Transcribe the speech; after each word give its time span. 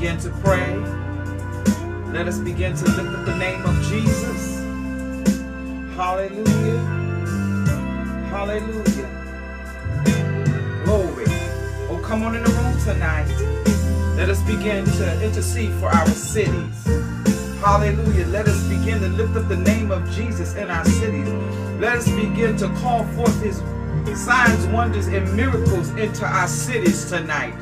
begin 0.00 0.16
to 0.16 0.30
pray. 0.42 0.78
Let 2.10 2.26
us 2.26 2.38
begin 2.38 2.74
to 2.74 2.84
lift 2.86 3.18
up 3.18 3.26
the 3.26 3.36
name 3.36 3.62
of 3.66 3.74
Jesus. 3.82 4.56
Hallelujah. 5.94 6.78
Hallelujah. 8.30 9.10
Glory. 10.86 11.26
Oh, 11.90 12.00
come 12.02 12.22
on 12.22 12.34
in 12.34 12.42
the 12.42 12.50
room 12.50 12.80
tonight. 12.82 13.28
Let 14.16 14.30
us 14.30 14.40
begin 14.44 14.86
to 14.86 15.22
intercede 15.22 15.72
for 15.72 15.88
our 15.88 16.08
cities. 16.08 16.86
Hallelujah. 17.60 18.24
Let 18.28 18.48
us 18.48 18.62
begin 18.68 19.00
to 19.00 19.08
lift 19.08 19.36
up 19.36 19.48
the 19.48 19.58
name 19.58 19.90
of 19.90 20.10
Jesus 20.12 20.54
in 20.54 20.70
our 20.70 20.86
cities. 20.86 21.28
Let 21.78 21.98
us 21.98 22.06
begin 22.06 22.56
to 22.56 22.68
call 22.80 23.04
forth 23.08 23.38
his 23.42 23.58
signs, 24.18 24.66
wonders, 24.68 25.08
and 25.08 25.30
miracles 25.36 25.90
into 25.90 26.24
our 26.24 26.48
cities 26.48 27.04
tonight. 27.04 27.52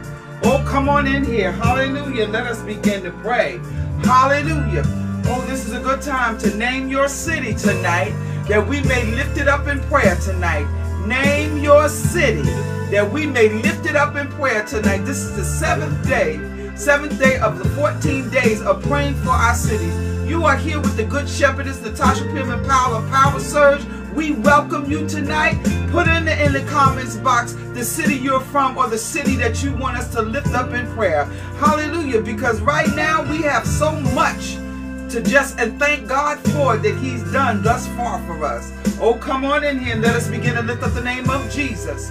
Oh, 0.50 0.64
come 0.66 0.88
on 0.88 1.06
in 1.06 1.26
here. 1.26 1.52
Hallelujah. 1.52 2.26
Let 2.26 2.46
us 2.46 2.62
begin 2.62 3.02
to 3.02 3.10
pray. 3.10 3.60
Hallelujah. 4.02 4.82
Oh, 5.26 5.44
this 5.46 5.66
is 5.66 5.74
a 5.74 5.78
good 5.78 6.00
time 6.00 6.38
to 6.38 6.56
name 6.56 6.88
your 6.88 7.06
city 7.06 7.52
tonight 7.52 8.14
that 8.48 8.66
we 8.66 8.80
may 8.84 9.04
lift 9.14 9.36
it 9.36 9.46
up 9.46 9.66
in 9.66 9.78
prayer 9.80 10.16
tonight. 10.16 10.66
Name 11.06 11.58
your 11.58 11.90
city 11.90 12.48
that 12.90 13.06
we 13.12 13.26
may 13.26 13.50
lift 13.50 13.84
it 13.84 13.94
up 13.94 14.16
in 14.16 14.26
prayer 14.28 14.64
tonight. 14.64 15.04
This 15.04 15.18
is 15.18 15.36
the 15.36 15.44
seventh 15.44 16.08
day, 16.08 16.40
seventh 16.76 17.18
day 17.18 17.36
of 17.40 17.58
the 17.58 17.68
14 17.76 18.30
days 18.30 18.62
of 18.62 18.82
praying 18.84 19.16
for 19.16 19.32
our 19.32 19.54
cities. 19.54 19.94
You 20.26 20.46
are 20.46 20.56
here 20.56 20.80
with 20.80 20.96
the 20.96 21.04
Good 21.04 21.28
Shepherdess, 21.28 21.82
Natasha 21.82 22.24
Pierman 22.24 22.66
Powell 22.66 22.96
of 22.96 23.10
Power 23.10 23.38
Surge. 23.38 23.84
We 24.14 24.32
welcome 24.32 24.90
you 24.90 25.06
tonight. 25.06 25.77
Put 25.90 26.06
in 26.08 26.24
the 26.24 26.44
in 26.44 26.52
the 26.52 26.62
comments 26.70 27.16
box 27.16 27.52
the 27.72 27.84
city 27.84 28.16
you're 28.16 28.40
from 28.40 28.76
or 28.76 28.88
the 28.88 28.98
city 28.98 29.36
that 29.36 29.62
you 29.62 29.72
want 29.74 29.96
us 29.96 30.12
to 30.12 30.22
lift 30.22 30.48
up 30.48 30.72
in 30.72 30.86
prayer. 30.88 31.24
Hallelujah. 31.58 32.20
Because 32.20 32.60
right 32.60 32.94
now 32.94 33.22
we 33.30 33.42
have 33.42 33.66
so 33.66 33.92
much 33.92 34.56
to 35.10 35.22
just 35.22 35.58
and 35.58 35.78
thank 35.78 36.06
God 36.08 36.38
for 36.52 36.76
that 36.76 36.96
He's 36.98 37.22
done 37.32 37.62
thus 37.62 37.86
far 37.88 38.24
for 38.26 38.44
us. 38.44 38.72
Oh, 39.00 39.14
come 39.14 39.44
on 39.44 39.64
in 39.64 39.78
here 39.78 39.94
and 39.94 40.02
let 40.02 40.14
us 40.14 40.28
begin 40.28 40.54
to 40.56 40.62
lift 40.62 40.82
up 40.82 40.92
the 40.92 41.02
name 41.02 41.30
of 41.30 41.50
Jesus. 41.50 42.10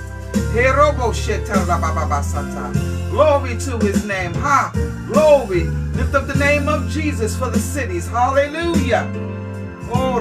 Glory 3.10 3.58
to 3.58 3.78
his 3.80 4.06
name. 4.06 4.34
Ha! 4.36 4.72
Glory. 5.08 5.66
Lift 5.96 6.16
up 6.16 6.28
the 6.28 6.36
name 6.36 6.68
of 6.68 6.90
Jesus 6.90 7.38
for 7.38 7.50
the 7.50 7.60
cities. 7.60 8.08
Hallelujah. 8.08 9.12
Oh, 9.94 10.20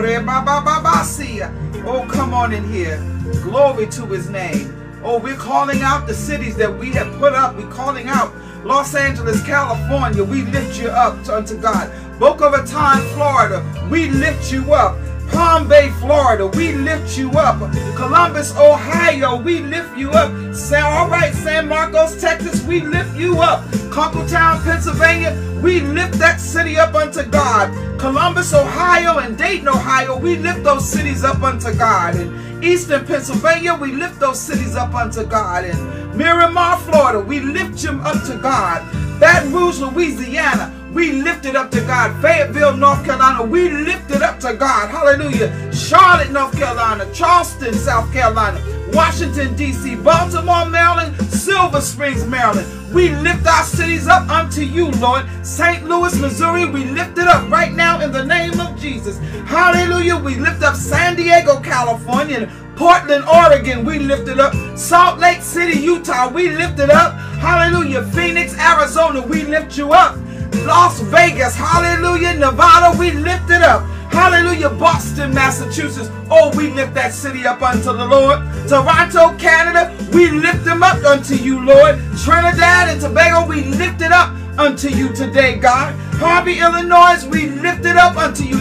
oh, 1.87 2.07
come 2.11 2.35
on 2.35 2.53
in 2.53 2.65
here. 2.65 2.99
Glory 3.43 3.87
to 3.89 4.07
his 4.07 4.29
name. 4.29 4.75
Oh, 5.03 5.19
we're 5.19 5.37
calling 5.37 5.83
out 5.83 6.07
the 6.07 6.15
cities 6.15 6.57
that 6.57 6.79
we 6.79 6.91
have 6.93 7.13
put 7.19 7.33
up. 7.33 7.57
We're 7.57 7.71
calling 7.71 8.09
out 8.09 8.35
Los 8.65 8.95
Angeles, 8.95 9.45
California. 9.45 10.25
We 10.25 10.43
lift 10.43 10.81
you 10.81 10.89
up 10.89 11.29
unto 11.29 11.57
God. 11.61 11.93
Boca 12.19 12.51
Raton, 12.51 13.01
Florida. 13.15 13.65
We 13.91 14.11
lift 14.11 14.53
you 14.53 14.75
up. 14.75 14.99
Palm 15.31 15.69
Bay, 15.69 15.91
Florida, 16.01 16.47
we 16.47 16.73
lift 16.73 17.17
you 17.17 17.31
up. 17.33 17.59
Columbus, 17.97 18.57
Ohio, 18.57 19.37
we 19.37 19.61
lift 19.61 19.97
you 19.97 20.11
up. 20.11 20.55
Say, 20.55 20.81
all 20.81 21.09
right, 21.09 21.33
San 21.35 21.69
Marcos, 21.69 22.21
Texas, 22.21 22.63
we 22.65 22.81
lift 22.81 23.17
you 23.17 23.41
up. 23.41 23.65
Kunkletown, 23.91 24.63
Pennsylvania, 24.65 25.33
we 25.63 25.81
lift 25.81 26.15
that 26.19 26.41
city 26.41 26.79
up 26.79 26.95
unto 26.95 27.25
God. 27.25 27.71
Columbus, 27.99 28.53
Ohio, 28.53 29.19
and 29.19 29.37
Dayton, 29.39 29.69
Ohio, 29.69 30.19
we 30.19 30.37
lift 30.37 30.63
those 30.63 30.89
cities 30.89 31.25
up 31.25 31.43
unto 31.43 31.75
God. 31.75 32.17
And 32.17 32.65
Eastern 32.65 33.07
Pennsylvania, 33.07 33.75
we 33.75 33.93
lift 33.93 34.21
those 34.21 34.41
cities 34.41 34.77
up 34.77 34.95
unto 34.95 35.25
God. 35.25 35.65
And 35.65 36.15
Miramar, 36.17 36.79
Florida, 36.81 37.21
we 37.21 37.41
lift 37.41 37.79
them 37.79 38.01
up 38.01 38.23
to 38.27 38.37
God. 38.37 38.83
Baton 39.19 39.53
Rouge, 39.53 39.81
Louisiana, 39.81 40.73
we 40.97 41.13
lift 41.13 41.45
it 41.45 41.55
up 41.55 41.71
to 41.71 41.83
God. 41.83 42.23
Fayetteville, 42.23 42.75
North 42.75 43.05
Carolina, 43.05 43.45
we 43.45 43.69
lift 43.69 44.11
it 44.11 44.23
up 44.23 44.41
to 44.41 44.55
God. 44.55 44.89
Hallelujah. 44.89 45.53
Charlotte, 45.71 46.31
North 46.31 46.57
Carolina, 46.57 47.07
Charleston, 47.13 47.75
South 47.75 48.11
Carolina, 48.15 48.59
Washington, 48.95 49.55
D.C., 49.57 49.97
Baltimore, 49.97 50.65
Maryland, 50.65 51.15
Silver 51.31 51.83
Springs, 51.83 52.25
Maryland. 52.27 52.67
We 52.95 53.11
lift 53.11 53.47
our 53.47 53.63
cities 53.65 54.09
up 54.09 54.27
unto 54.31 54.63
you, 54.63 54.91
Lord. 54.93 55.27
St. 55.45 55.85
Louis, 55.85 56.19
Missouri, 56.19 56.65
we 56.65 56.87
lift 56.87 57.19
it 57.19 57.29
up 57.29 57.51
right 57.51 57.75
now 57.75 58.01
in 58.01 58.11
the 58.11 58.25
name 58.25 58.59
of 58.59 58.81
Jesus. 58.81 59.19
Hallelujah. 59.45 60.17
We 60.17 60.37
lift 60.37 60.63
up 60.63 60.77
San 60.77 61.15
Diego, 61.15 61.61
California, 61.61 62.51
Portland, 62.75 63.27
Oregon, 63.29 63.85
we 63.85 63.99
lift 63.99 64.29
it 64.29 64.41
up. 64.41 64.55
Salt 64.79 65.19
Lake 65.19 65.43
City, 65.43 65.79
Utah, 65.79 66.31
we 66.31 66.53
lift 66.53 66.79
it 66.79 66.89
up. 66.89 67.13
Hallelujah. 67.39 68.03
Phoenix, 68.13 68.59
Arizona, 68.59 69.21
we 69.21 69.43
lift 69.43 69.77
you 69.77 69.93
up. 69.93 70.17
Las 70.65 71.01
Vegas, 71.01 71.55
hallelujah. 71.55 72.35
Nevada, 72.35 72.97
we 72.99 73.11
lift 73.11 73.51
it 73.51 73.63
up. 73.63 73.83
Hallelujah. 74.11 74.71
Boston, 74.71 75.35
Massachusetts. 75.35 76.11
Oh, 76.31 76.51
we 76.57 76.71
lift 76.71 76.95
that 76.95 77.13
city 77.13 77.47
up 77.47 77.61
unto 77.61 77.93
the 77.93 78.07
Lord. 78.07 78.41
Toronto, 78.67 79.37
Canada, 79.37 79.95
we 80.13 80.31
lift 80.31 80.65
them 80.65 80.83
up 80.83 81.05
unto 81.05 81.35
you, 81.35 81.65
Lord. 81.65 82.01
Trinidad 82.25 82.89
and 82.89 83.01
Tobago, 83.01 83.47
we 83.47 83.65
lift 83.65 84.01
it 84.01 84.13
up 84.13 84.35
unto 84.59 84.89
you 84.89 85.13
today, 85.13 85.57
God. 85.57 85.95
Harvey, 86.15 86.61
Illinois, 86.61 87.27
we 87.29 87.49
lift 87.49 87.85
it 87.85 87.97
up 87.97 88.17
unto 88.17 88.45
you 88.45 88.59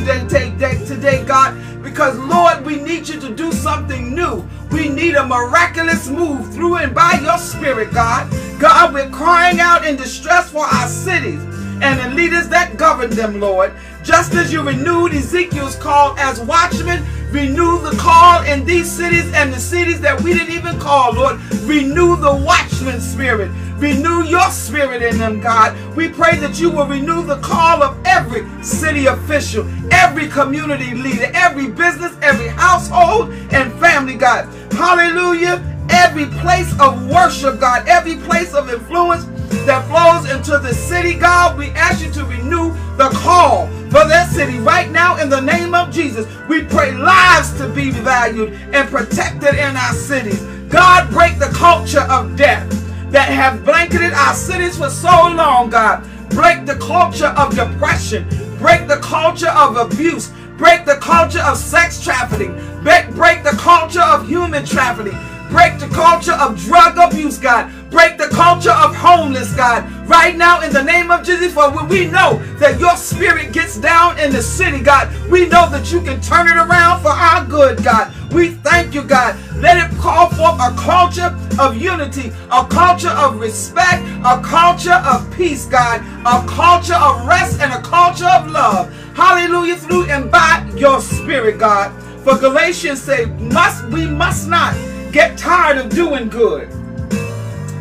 today, 0.85 1.23
God. 1.23 1.55
Because, 1.81 2.17
Lord, 2.17 2.65
we 2.65 2.75
need 2.75 3.07
you 3.07 3.19
to 3.21 3.33
do 3.33 3.51
something 3.53 4.13
new. 4.13 4.45
We 4.71 4.89
need 4.89 5.15
a 5.15 5.25
miraculous 5.25 6.09
move 6.09 6.53
through 6.53 6.77
and 6.77 6.93
by 6.93 7.19
your 7.23 7.37
spirit, 7.37 7.93
God. 7.93 8.29
God, 8.59 8.93
we're 8.93 9.09
crying 9.09 9.61
out 9.61 9.85
in 9.85 9.95
distress 9.95 10.49
for 10.49 10.65
our 10.65 10.87
cities 10.87 11.54
and 11.81 11.99
the 11.99 12.15
leaders 12.15 12.47
that 12.49 12.77
govern 12.77 13.09
them, 13.09 13.39
Lord. 13.39 13.73
Just 14.03 14.33
as 14.33 14.53
you 14.53 14.61
renewed 14.61 15.13
Ezekiel's 15.13 15.75
call 15.75 16.17
as 16.17 16.39
watchmen, 16.39 17.03
renew 17.31 17.81
the 17.81 17.95
call 17.97 18.43
in 18.43 18.63
these 18.65 18.89
cities 18.89 19.31
and 19.33 19.51
the 19.51 19.59
cities 19.59 19.99
that 20.01 20.21
we 20.21 20.33
didn't 20.33 20.53
even 20.53 20.79
call, 20.79 21.13
Lord. 21.13 21.39
Renew 21.63 22.15
the 22.15 22.35
watchman 22.35 23.01
spirit. 23.01 23.51
Renew 23.77 24.23
your 24.23 24.49
spirit 24.51 25.01
in 25.01 25.17
them, 25.17 25.41
God. 25.41 25.75
We 25.95 26.07
pray 26.07 26.37
that 26.37 26.59
you 26.59 26.69
will 26.69 26.87
renew 26.87 27.25
the 27.25 27.39
call 27.39 27.83
of 27.83 27.97
every 28.05 28.45
city 28.63 29.07
official, 29.07 29.67
every 29.91 30.29
community 30.29 30.93
leader, 30.93 31.29
every 31.33 31.67
business, 31.67 32.15
every 32.21 32.47
household 32.47 33.31
and 33.51 33.73
family, 33.79 34.15
God. 34.15 34.45
Hallelujah. 34.73 35.63
Every 35.89 36.25
place 36.41 36.71
of 36.79 37.09
worship, 37.09 37.59
God. 37.59 37.87
Every 37.87 38.15
place 38.15 38.53
of 38.53 38.69
influence 38.69 39.25
that 39.65 39.87
flows 39.87 40.31
into 40.31 40.57
the 40.59 40.73
city, 40.73 41.15
God. 41.15 41.57
We 41.57 41.69
ask 41.71 42.03
you 42.05 42.11
to 42.13 42.25
renew 42.25 42.73
the 42.97 43.09
call 43.13 43.67
for 43.89 44.07
that 44.07 44.29
city 44.31 44.59
right 44.59 44.89
now 44.91 45.17
in 45.17 45.29
the 45.29 45.41
name 45.41 45.73
of 45.73 45.91
Jesus. 45.91 46.27
We 46.47 46.63
pray 46.63 46.93
lives 46.93 47.57
to 47.57 47.69
be 47.69 47.91
valued 47.91 48.53
and 48.73 48.89
protected 48.89 49.55
in 49.55 49.75
our 49.75 49.93
cities. 49.93 50.41
God, 50.69 51.09
break 51.11 51.39
the 51.39 51.51
culture 51.53 52.05
of 52.09 52.35
death 52.35 52.69
that 53.11 53.29
have 53.29 53.63
blanketed 53.63 54.13
our 54.13 54.33
cities 54.33 54.77
for 54.77 54.89
so 54.89 55.09
long, 55.09 55.69
God. 55.69 56.03
Break 56.29 56.65
the 56.65 56.75
culture 56.75 57.33
of 57.37 57.55
depression. 57.55 58.27
Break 58.57 58.87
the 58.87 58.97
culture 58.97 59.49
of 59.49 59.77
abuse. 59.77 60.31
Break 60.57 60.85
the 60.85 60.95
culture 60.95 61.41
of 61.41 61.57
sex 61.57 62.03
trafficking. 62.03 62.53
Break, 62.83 63.09
break 63.11 63.43
the 63.43 63.57
culture 63.57 64.01
of 64.01 64.27
human 64.27 64.65
trafficking. 64.65 65.17
Break 65.49 65.79
the 65.79 65.87
culture 65.87 66.33
of 66.33 66.57
drug 66.59 66.97
abuse, 66.97 67.37
God. 67.37 67.71
Break 67.91 68.17
the 68.17 68.27
culture 68.27 68.71
of 68.71 68.95
homeless, 68.95 69.53
God. 69.55 69.89
Right 70.07 70.35
now, 70.35 70.61
in 70.61 70.73
the 70.73 70.83
name 70.83 71.11
of 71.11 71.23
Jesus, 71.23 71.53
for 71.53 71.71
when 71.71 71.87
we 71.87 72.07
know 72.07 72.41
that 72.59 72.79
your 72.79 72.95
spirit 72.97 73.53
gets 73.53 73.77
down 73.77 74.19
in 74.19 74.31
the 74.31 74.41
city, 74.41 74.81
God. 74.81 75.09
We 75.29 75.47
know 75.47 75.69
that 75.69 75.91
you 75.91 76.01
can 76.01 76.19
turn 76.21 76.47
it 76.47 76.57
around 76.57 77.01
for 77.01 77.09
our 77.09 77.45
good, 77.45 77.83
God. 77.83 78.13
We 78.33 78.49
thank 78.49 78.93
you, 78.93 79.03
God. 79.03 79.37
Let 79.57 79.77
it 79.77 79.97
call 79.97 80.29
forth 80.29 80.59
a 80.59 80.75
culture 80.77 81.35
of 81.59 81.77
unity, 81.77 82.33
a 82.51 82.65
culture 82.65 83.09
of 83.09 83.39
respect, 83.39 84.03
a 84.25 84.41
culture 84.43 85.01
of 85.05 85.31
peace, 85.33 85.65
God, 85.65 86.01
a 86.25 86.45
culture 86.47 86.95
of 86.95 87.25
rest, 87.25 87.61
and 87.61 87.71
a 87.71 87.81
culture 87.81 88.27
of 88.27 88.51
love. 88.51 88.93
Hallelujah, 89.15 89.77
through 89.77 90.05
and 90.09 90.29
by 90.29 90.69
your 90.75 90.99
spirit, 90.99 91.59
God. 91.59 91.93
For 92.23 92.37
Galatians 92.37 93.01
say, 93.01 93.25
must 93.25 93.85
we 93.85 94.05
must 94.07 94.49
not 94.49 94.75
get 95.15 95.37
tired 95.37 95.77
of 95.77 95.89
doing 95.91 96.27
good. 96.27 96.67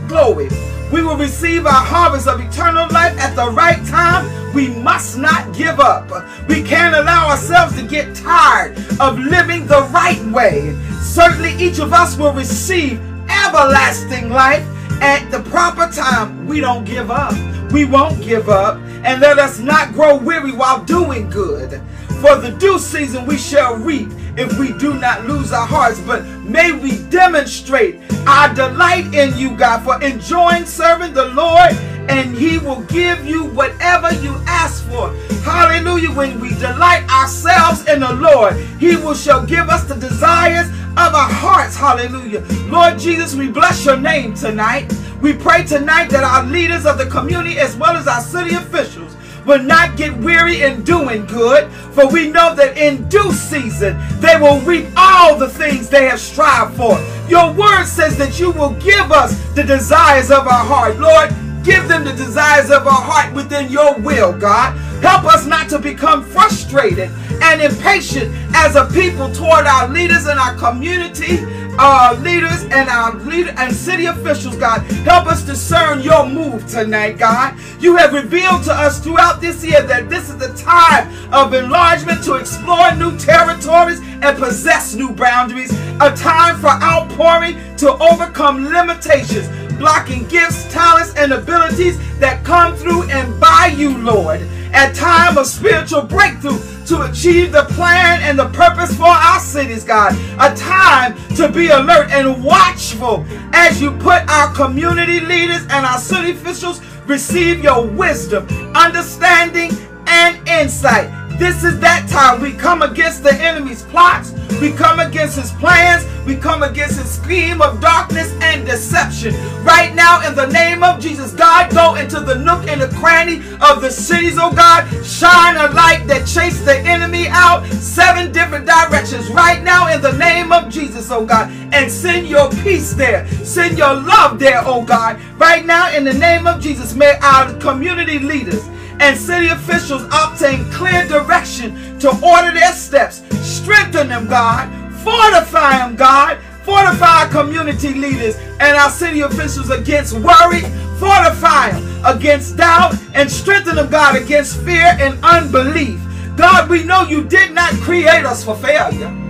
Glory. 0.06 0.48
We 0.92 1.02
will 1.02 1.16
receive 1.16 1.66
our 1.66 1.72
harvest 1.72 2.28
of 2.28 2.38
eternal 2.38 2.86
life 2.90 3.18
at 3.18 3.34
the 3.34 3.50
right 3.50 3.84
time. 3.86 4.54
We 4.54 4.68
must 4.68 5.18
not 5.18 5.52
give 5.52 5.80
up. 5.80 6.08
We 6.46 6.62
can't 6.62 6.94
allow 6.94 7.30
ourselves 7.30 7.74
to 7.74 7.82
get 7.88 8.14
tired 8.14 8.78
of 9.00 9.18
living 9.18 9.66
the 9.66 9.82
right 9.90 10.24
way. 10.26 10.78
Certainly, 11.02 11.56
each 11.56 11.80
of 11.80 11.92
us 11.92 12.16
will 12.16 12.32
receive 12.32 13.00
everlasting 13.28 14.28
life 14.28 14.64
at 15.02 15.28
the 15.32 15.42
proper 15.50 15.92
time. 15.92 16.46
We 16.46 16.60
don't 16.60 16.84
give 16.84 17.10
up. 17.10 17.34
We 17.72 17.84
won't 17.84 18.22
give 18.22 18.48
up. 18.48 18.76
And 19.02 19.20
let 19.20 19.40
us 19.40 19.58
not 19.58 19.92
grow 19.92 20.16
weary 20.16 20.52
while 20.52 20.84
doing 20.84 21.28
good. 21.30 21.82
For 22.20 22.36
the 22.36 22.52
due 22.60 22.78
season 22.78 23.26
we 23.26 23.36
shall 23.36 23.74
reap 23.74 24.08
if 24.36 24.58
we 24.58 24.72
do 24.78 24.94
not 24.94 25.26
lose 25.26 25.52
our 25.52 25.66
hearts. 25.66 26.00
But 26.00 26.24
may 26.42 26.72
we 26.72 26.98
demonstrate 27.04 28.00
our 28.26 28.52
delight 28.54 29.12
in 29.14 29.36
you, 29.38 29.56
God, 29.56 29.84
for 29.84 30.02
enjoying 30.02 30.64
serving 30.66 31.14
the 31.14 31.26
Lord 31.26 31.72
and 32.08 32.36
he 32.36 32.58
will 32.58 32.82
give 32.82 33.24
you 33.26 33.46
whatever 33.46 34.12
you 34.14 34.34
ask 34.46 34.84
for. 34.88 35.14
Hallelujah. 35.42 36.10
When 36.10 36.40
we 36.40 36.50
delight 36.50 37.08
ourselves 37.10 37.86
in 37.88 38.00
the 38.00 38.12
Lord, 38.14 38.56
he 38.78 38.96
will 38.96 39.14
shall 39.14 39.44
give 39.44 39.68
us 39.68 39.84
the 39.84 39.94
desires 39.94 40.68
of 40.68 41.14
our 41.14 41.30
hearts. 41.30 41.76
Hallelujah. 41.76 42.40
Lord 42.68 42.98
Jesus, 42.98 43.34
we 43.34 43.48
bless 43.48 43.84
your 43.84 43.96
name 43.96 44.34
tonight. 44.34 44.92
We 45.20 45.32
pray 45.32 45.64
tonight 45.64 46.10
that 46.10 46.24
our 46.24 46.44
leaders 46.44 46.86
of 46.86 46.98
the 46.98 47.06
community 47.06 47.58
as 47.58 47.76
well 47.76 47.96
as 47.96 48.06
our 48.06 48.20
city 48.20 48.54
officials 48.54 49.16
will 49.46 49.62
not 49.62 49.96
get 49.96 50.16
weary 50.16 50.62
in 50.62 50.82
doing 50.84 51.26
good, 51.26 51.70
for 51.92 52.08
we 52.08 52.28
know 52.30 52.54
that 52.54 52.76
in 52.76 53.08
due 53.08 53.32
season 53.32 53.98
they 54.20 54.36
will 54.40 54.60
reap 54.60 54.86
all 54.96 55.36
the 55.36 55.48
things 55.48 55.88
they 55.88 56.06
have 56.06 56.20
strived 56.20 56.76
for. 56.76 56.98
Your 57.28 57.52
word 57.52 57.84
says 57.84 58.16
that 58.18 58.38
you 58.38 58.50
will 58.50 58.74
give 58.74 59.12
us 59.12 59.38
the 59.54 59.62
desires 59.62 60.30
of 60.30 60.46
our 60.46 60.64
heart. 60.64 60.98
Lord, 60.98 61.30
give 61.64 61.88
them 61.88 62.04
the 62.04 62.12
desires 62.12 62.70
of 62.70 62.86
our 62.86 63.00
heart 63.00 63.34
within 63.34 63.70
your 63.70 63.98
will, 64.00 64.32
God. 64.32 64.76
Help 65.02 65.24
us 65.24 65.46
not 65.46 65.68
to 65.70 65.78
become 65.78 66.24
frustrated 66.24 67.10
and 67.42 67.60
impatient 67.60 68.32
as 68.54 68.76
a 68.76 68.86
people 68.86 69.32
toward 69.32 69.66
our 69.66 69.88
leaders 69.88 70.26
and 70.26 70.38
our 70.38 70.54
community 70.56 71.38
our 71.78 72.14
leaders 72.14 72.62
and 72.64 72.88
our 72.88 73.14
leader 73.14 73.52
and 73.56 73.74
city 73.74 74.06
officials, 74.06 74.56
God. 74.56 74.82
Help 75.06 75.26
us 75.26 75.42
discern 75.42 76.00
your 76.02 76.26
move 76.28 76.66
tonight, 76.66 77.18
God. 77.18 77.58
You 77.80 77.96
have 77.96 78.12
revealed 78.12 78.64
to 78.64 78.72
us 78.72 79.00
throughout 79.00 79.40
this 79.40 79.64
year 79.64 79.82
that 79.82 80.08
this 80.08 80.30
is 80.30 80.38
the 80.38 80.52
time 80.54 81.12
of 81.32 81.52
enlargement 81.54 82.22
to 82.24 82.34
explore 82.34 82.94
new 82.94 83.16
territories 83.18 84.00
and 84.22 84.38
possess 84.38 84.94
new 84.94 85.12
boundaries. 85.12 85.72
A 86.00 86.14
time 86.14 86.58
for 86.60 86.68
outpouring 86.68 87.58
to 87.76 87.92
overcome 87.98 88.64
limitations, 88.64 89.48
blocking 89.78 90.26
gifts, 90.28 90.72
talents, 90.72 91.14
and 91.16 91.32
abilities 91.32 91.98
that 92.18 92.44
come 92.44 92.74
through 92.76 93.04
and 93.10 93.40
by 93.40 93.74
you, 93.76 93.96
Lord. 93.98 94.40
A 94.72 94.92
time 94.92 95.38
of 95.38 95.46
spiritual 95.46 96.02
breakthrough 96.02 96.58
to 96.86 97.02
achieve 97.02 97.52
the 97.52 97.64
plan 97.70 98.20
and 98.22 98.38
the 98.38 98.48
purpose 98.50 98.94
for 98.96 99.04
our 99.04 99.40
cities, 99.40 99.84
God. 99.84 100.14
A 100.38 100.54
time 100.54 101.16
to 101.36 101.48
be 101.48 101.68
alert 101.68 102.10
and 102.10 102.42
watchful 102.44 103.24
as 103.52 103.80
you 103.80 103.90
put 103.92 104.28
our 104.28 104.52
community 104.54 105.20
leaders 105.20 105.62
and 105.62 105.86
our 105.86 105.98
city 105.98 106.32
officials 106.32 106.80
receive 107.06 107.62
your 107.62 107.86
wisdom, 107.86 108.46
understanding, 108.74 109.70
and 110.06 110.46
insight 110.48 111.23
this 111.38 111.64
is 111.64 111.80
that 111.80 112.08
time. 112.08 112.40
We 112.40 112.52
come 112.52 112.82
against 112.82 113.22
the 113.22 113.34
enemy's 113.34 113.82
plots. 113.82 114.32
We 114.60 114.72
come 114.72 115.00
against 115.00 115.38
his 115.38 115.50
plans. 115.52 116.06
We 116.24 116.36
come 116.36 116.62
against 116.62 116.98
his 116.98 117.10
scheme 117.10 117.60
of 117.60 117.80
darkness 117.80 118.32
and 118.40 118.64
deception. 118.64 119.34
Right 119.64 119.94
now, 119.94 120.26
in 120.26 120.34
the 120.34 120.46
name 120.46 120.82
of 120.82 121.00
Jesus, 121.00 121.32
God, 121.32 121.70
go 121.72 121.96
into 121.96 122.20
the 122.20 122.36
nook 122.36 122.66
and 122.68 122.80
the 122.80 122.88
cranny 122.96 123.38
of 123.60 123.82
the 123.82 123.90
cities, 123.90 124.36
oh 124.38 124.52
God. 124.52 124.86
Shine 125.04 125.56
a 125.56 125.72
light 125.74 126.06
that 126.06 126.26
chase 126.26 126.60
the 126.64 126.78
enemy 126.78 127.26
out 127.28 127.66
seven 127.66 128.32
different 128.32 128.66
directions. 128.66 129.28
Right 129.30 129.62
now, 129.62 129.92
in 129.92 130.00
the 130.00 130.12
name 130.12 130.52
of 130.52 130.70
Jesus, 130.70 131.10
oh 131.10 131.26
God. 131.26 131.50
And 131.72 131.90
send 131.90 132.28
your 132.28 132.50
peace 132.62 132.94
there. 132.94 133.26
Send 133.44 133.76
your 133.76 133.94
love 133.94 134.38
there, 134.38 134.62
oh 134.64 134.84
God. 134.84 135.20
Right 135.36 135.66
now, 135.66 135.94
in 135.94 136.04
the 136.04 136.14
name 136.14 136.46
of 136.46 136.60
Jesus, 136.62 136.94
may 136.94 137.18
our 137.22 137.52
community 137.58 138.18
leaders 138.18 138.64
and 139.00 139.16
city 139.16 139.48
officials 139.48 140.02
obtain 140.04 140.64
clear 140.70 141.06
direction 141.08 141.98
to 141.98 142.08
order 142.10 142.52
their 142.52 142.72
steps. 142.72 143.22
Strengthen 143.42 144.08
them, 144.08 144.26
God. 144.28 144.68
Fortify 145.02 145.78
them, 145.78 145.96
God. 145.96 146.38
Fortify 146.64 147.28
community 147.28 147.92
leaders 147.94 148.36
and 148.60 148.76
our 148.76 148.90
city 148.90 149.20
officials 149.20 149.70
against 149.70 150.14
worry. 150.14 150.62
Fortify 150.98 151.70
them 151.72 152.04
against 152.04 152.56
doubt 152.56 152.94
and 153.14 153.30
strengthen 153.30 153.76
them, 153.76 153.90
God, 153.90 154.16
against 154.16 154.60
fear 154.62 154.96
and 154.98 155.18
unbelief. 155.22 156.00
God, 156.36 156.68
we 156.68 156.84
know 156.84 157.02
you 157.02 157.24
did 157.24 157.52
not 157.52 157.72
create 157.74 158.24
us 158.24 158.44
for 158.44 158.56
failure 158.56 159.23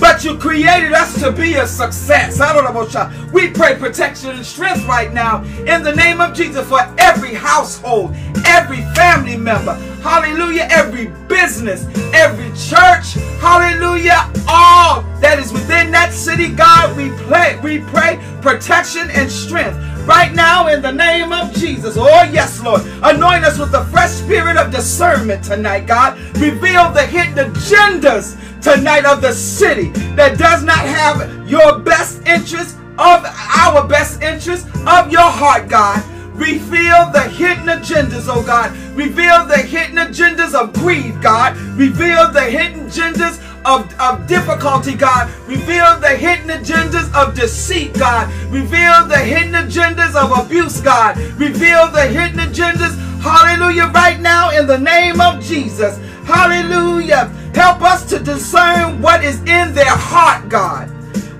but 0.00 0.24
you 0.24 0.36
created 0.36 0.92
us 0.92 1.20
to 1.20 1.32
be 1.32 1.54
a 1.54 1.66
success. 1.66 2.40
I 2.40 2.52
don't 2.52 2.64
know 2.64 2.70
about 2.70 2.92
y'all. 2.92 3.32
We 3.32 3.50
pray 3.50 3.76
protection 3.76 4.30
and 4.30 4.44
strength 4.44 4.86
right 4.86 5.12
now 5.12 5.42
in 5.66 5.82
the 5.82 5.94
name 5.94 6.20
of 6.20 6.34
Jesus 6.34 6.66
for 6.68 6.80
every 6.98 7.34
household, 7.34 8.14
every 8.46 8.82
family 8.94 9.36
member, 9.36 9.74
hallelujah, 10.02 10.68
every 10.70 11.06
business, 11.28 11.86
every 12.14 12.48
church, 12.56 13.14
hallelujah, 13.40 14.30
all 14.48 15.02
that 15.20 15.38
is 15.38 15.52
within 15.52 15.90
that 15.90 16.12
city, 16.12 16.48
God, 16.48 16.96
we 16.96 17.10
pray, 17.26 17.58
we 17.62 17.80
pray 17.90 18.18
protection 18.40 19.10
and 19.10 19.30
strength 19.30 19.76
right 20.06 20.32
now 20.32 20.68
in 20.68 20.80
the 20.80 20.90
name 20.90 21.32
of 21.32 21.52
Jesus. 21.52 21.96
Oh, 21.98 22.22
yes, 22.32 22.62
Lord. 22.62 22.80
Anoint 23.02 23.44
us 23.44 23.58
with 23.58 23.70
the 23.72 23.84
fresh 23.86 24.10
spirit 24.10 24.56
of 24.56 24.72
discernment 24.72 25.44
tonight, 25.44 25.86
God. 25.86 26.18
Reveal 26.38 26.90
the 26.92 27.04
hidden 27.06 27.52
agendas 27.52 28.37
tonight 28.60 29.04
of 29.04 29.20
the 29.22 29.32
city 29.32 29.88
that 30.16 30.38
does 30.38 30.62
not 30.64 30.78
have 30.78 31.48
your 31.48 31.78
best 31.78 32.26
interest 32.26 32.76
of 32.98 33.24
our 33.24 33.86
best 33.86 34.22
interest 34.22 34.66
of 34.86 35.10
your 35.10 35.30
heart, 35.30 35.68
God. 35.68 36.02
Reveal 36.34 37.10
the 37.10 37.22
hidden 37.22 37.66
agendas, 37.66 38.26
oh 38.28 38.44
God. 38.44 38.76
Reveal 38.96 39.46
the 39.46 39.58
hidden 39.58 39.96
agendas 39.96 40.54
of 40.54 40.72
greed, 40.72 41.20
God. 41.20 41.56
Reveal 41.76 42.30
the 42.30 42.42
hidden 42.42 42.86
agendas 42.86 43.42
of, 43.64 43.92
of 44.00 44.26
difficulty, 44.26 44.94
God. 44.94 45.28
Reveal 45.48 45.98
the 46.00 46.16
hidden 46.16 46.48
agendas 46.48 47.12
of 47.12 47.34
deceit, 47.34 47.92
God. 47.94 48.32
Reveal 48.52 49.06
the 49.06 49.18
hidden 49.18 49.52
agendas 49.52 50.14
of 50.14 50.46
abuse, 50.46 50.80
God. 50.80 51.18
Reveal 51.38 51.90
the 51.90 52.06
hidden 52.06 52.38
agendas, 52.38 52.96
hallelujah, 53.20 53.86
right 53.88 54.20
now 54.20 54.50
in 54.50 54.66
the 54.66 54.78
name 54.78 55.20
of 55.20 55.42
Jesus. 55.42 55.98
Hallelujah. 56.24 57.32
Help 57.58 57.82
us 57.82 58.04
to 58.04 58.20
discern 58.20 59.02
what 59.02 59.24
is 59.24 59.40
in 59.40 59.74
their 59.74 59.90
heart, 59.90 60.48
God. 60.48 60.88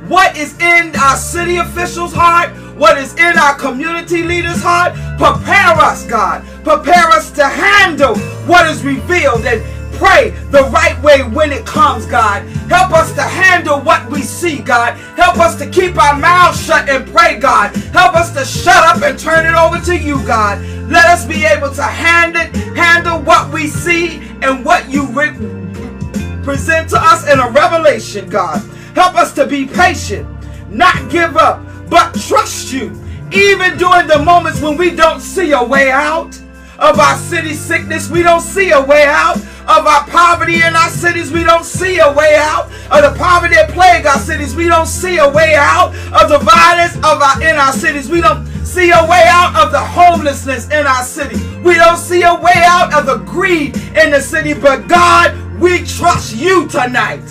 What 0.09 0.37
is 0.37 0.59
in 0.59 0.93
our 0.97 1.15
city 1.17 1.59
officials' 1.59 2.13
heart? 2.13 2.51
What 2.77 2.99
is 2.99 3.15
in 3.15 3.39
our 3.39 3.55
community 3.55 4.25
leaders' 4.25 4.61
heart? 4.61 4.95
Prepare 5.17 5.79
us, 5.79 6.05
God. 6.09 6.45
Prepare 6.65 7.07
us 7.11 7.31
to 7.39 7.45
handle 7.45 8.17
what 8.49 8.67
is 8.67 8.83
revealed 8.83 9.47
and 9.47 9.63
pray 9.93 10.31
the 10.51 10.65
right 10.73 11.01
way 11.05 11.23
when 11.23 11.53
it 11.53 11.65
comes, 11.65 12.05
God. 12.05 12.43
Help 12.69 12.91
us 12.95 13.15
to 13.15 13.23
handle 13.23 13.79
what 13.79 14.11
we 14.11 14.23
see, 14.23 14.59
God. 14.59 14.95
Help 15.17 15.39
us 15.39 15.55
to 15.61 15.71
keep 15.71 15.97
our 16.03 16.19
mouths 16.19 16.61
shut 16.67 16.89
and 16.89 17.07
pray, 17.15 17.39
God. 17.39 17.77
Help 17.95 18.17
us 18.17 18.33
to 18.33 18.45
shut 18.45 18.75
up 18.75 19.01
and 19.03 19.17
turn 19.17 19.47
it 19.47 19.55
over 19.55 19.79
to 19.85 19.97
you, 19.97 20.17
God. 20.27 20.61
Let 20.91 21.05
us 21.05 21.25
be 21.25 21.45
able 21.45 21.73
to 21.75 21.83
handle, 21.85 22.43
handle 22.75 23.21
what 23.23 23.53
we 23.55 23.69
see 23.69 24.19
and 24.43 24.65
what 24.65 24.91
you 24.91 25.07
present 26.49 26.89
to 26.89 26.97
us 26.99 27.31
in 27.31 27.39
a 27.39 27.51
revelation, 27.51 28.27
God. 28.31 28.59
Help 28.95 29.17
us 29.17 29.35
to 29.35 29.47
be 29.47 29.67
patient, 29.67 30.27
not 30.71 31.11
give 31.11 31.37
up, 31.37 31.61
but 31.91 32.15
trust 32.15 32.73
you. 32.73 32.87
Even 33.31 33.77
during 33.77 34.07
the 34.07 34.19
moments 34.25 34.63
when 34.63 34.79
we 34.79 34.97
don't 34.97 35.21
see 35.21 35.53
a 35.53 35.63
way 35.63 35.91
out 35.91 36.41
of 36.79 36.99
our 36.99 37.17
city 37.19 37.53
sickness, 37.53 38.09
we 38.09 38.23
don't 38.23 38.41
see 38.41 38.71
a 38.71 38.81
way 38.81 39.05
out 39.05 39.37
of 39.37 39.87
our 39.87 40.05
poverty 40.07 40.63
in 40.63 40.75
our 40.75 40.89
cities, 40.89 41.31
we 41.31 41.45
don't 41.45 41.67
see 41.67 41.99
a 41.99 42.11
way 42.11 42.35
out 42.39 42.65
of 42.91 43.03
the 43.03 43.15
poverty 43.19 43.57
that 43.57 43.69
plague 43.69 44.07
our 44.07 44.19
cities, 44.19 44.57
we 44.57 44.69
don't 44.69 44.87
see 44.87 45.19
a 45.19 45.29
way 45.29 45.55
out 45.55 45.89
of 46.19 46.31
the 46.31 46.39
violence 46.39 46.97
of 46.97 47.21
our 47.21 47.43
in 47.43 47.57
our 47.57 47.75
cities, 47.75 48.09
we 48.09 48.23
don't 48.23 48.47
see 48.65 48.89
a 48.89 49.07
way 49.07 49.25
out 49.27 49.55
of 49.55 49.71
the 49.71 49.79
homelessness 49.79 50.65
in 50.71 50.87
our 50.87 51.03
city, 51.03 51.37
we 51.59 51.75
don't 51.75 51.99
see 51.99 52.23
a 52.23 52.35
way 52.35 52.63
out 52.65 52.95
of 52.95 53.05
the 53.05 53.19
greed 53.31 53.77
in 54.03 54.11
the 54.13 54.21
city. 54.23 54.55
But 54.55 54.89
God, 54.89 55.48
we 55.61 55.85
trust 55.85 56.37
you 56.37 56.69
tonight. 56.69 57.23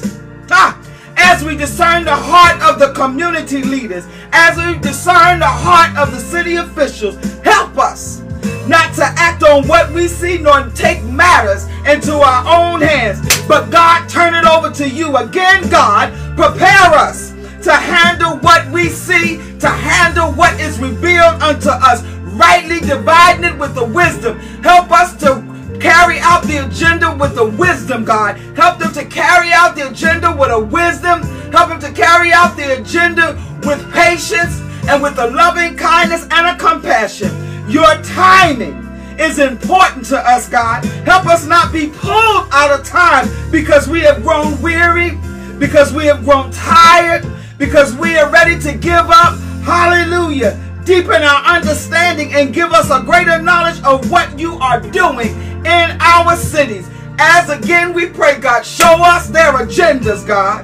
Ah, 0.52 0.80
as 1.18 1.44
we 1.44 1.56
discern 1.56 2.04
the 2.04 2.16
heart 2.16 2.62
of 2.62 2.80
the 2.80 2.94
community 2.94 3.64
leaders, 3.64 4.08
as 4.32 4.58
we 4.58 4.80
discern 4.80 5.40
the 5.40 5.46
heart 5.46 5.98
of 5.98 6.12
the 6.14 6.20
city 6.20 6.56
officials, 6.56 7.16
help 7.42 7.78
us 7.78 8.22
not 8.68 8.94
to 8.96 9.04
act 9.04 9.44
on 9.44 9.68
what 9.68 9.92
we 9.94 10.08
see 10.08 10.38
nor 10.38 10.70
take 10.76 11.04
matters 11.04 11.66
into 11.88 12.14
our 12.14 12.74
own 12.74 12.82
hands. 12.82 13.20
But 13.48 13.70
God, 13.72 14.10
turn 14.10 14.36
it 14.36 14.46
over 14.46 14.70
to 14.72 14.90
you 14.90 15.16
again, 15.18 15.70
God. 15.70 16.12
Prepare 16.36 16.94
us 16.94 17.32
to 17.64 17.72
handle 17.72 18.38
what 18.40 18.70
we 18.72 18.90
see, 18.90 19.38
to 19.60 19.70
handle 19.70 20.32
what 20.34 20.60
is 20.60 20.80
revealed 20.80 21.42
unto 21.42 21.70
us, 21.70 22.04
rightly 22.36 22.80
dividing 22.80 23.46
it 23.46 23.58
with 23.58 23.74
the 23.74 23.86
wisdom. 23.86 24.38
Help 24.64 24.92
us 24.92 25.16
to 25.22 25.47
carry 25.80 26.20
out 26.20 26.44
the 26.44 26.66
agenda 26.66 27.16
with 27.16 27.36
the 27.36 27.46
wisdom, 27.46 28.04
God. 28.06 28.38
Help 28.56 28.80
them 28.80 28.94
to 28.94 29.06
carry 29.06 29.52
out 29.52 29.76
the 29.76 29.90
agenda 29.90 30.36
with 30.36 30.52
a 30.52 30.60
wisdom. 30.60 31.22
Help 31.52 31.70
them 31.70 31.80
to 31.80 31.92
carry 31.92 32.32
out 32.32 32.56
the 32.56 32.80
agenda 32.80 33.34
with 33.64 33.82
patience 33.94 34.62
and 34.88 35.02
with 35.02 35.18
a 35.20 35.28
loving 35.28 35.76
kindness 35.76 36.28
and 36.32 36.48
a 36.48 36.56
compassion. 36.58 37.30
Your 37.70 38.02
timing 38.04 38.84
is 39.20 39.40
important 39.40 40.06
to 40.08 40.18
us, 40.18 40.48
God. 40.48 40.86
Help 41.06 41.26
us 41.26 41.46
not 41.46 41.74
be 41.74 41.88
pulled 41.88 42.48
out 42.52 42.72
of 42.72 42.86
time 42.86 43.28
because 43.52 43.88
we 43.88 44.02
have 44.02 44.22
grown 44.24 44.60
weary, 44.62 45.18
because 45.60 45.94
we 45.94 46.06
have 46.06 46.24
grown 46.24 46.52
tired, 46.52 47.26
because 47.58 47.96
we 47.96 48.16
are 48.18 48.30
ready 48.30 48.60
to 48.60 48.74
give 48.74 49.10
up. 49.10 49.38
Hallelujah. 49.64 50.58
deepen 50.86 51.22
our 51.22 51.44
understanding, 51.44 52.34
and 52.34 52.54
give 52.54 52.72
us 52.72 52.90
a 52.90 53.04
greater 53.04 53.42
knowledge 53.42 53.78
of 53.84 54.10
what 54.10 54.40
you 54.40 54.54
are 54.60 54.80
doing 54.80 55.36
in 55.68 55.98
our 56.00 56.36
cities. 56.38 56.90
As 57.20 57.50
again 57.50 57.94
we 57.94 58.08
pray, 58.08 58.40
God, 58.40 58.66
show 58.66 59.04
us 59.04 59.28
their 59.28 59.52
agendas, 59.54 60.26
God. 60.26 60.64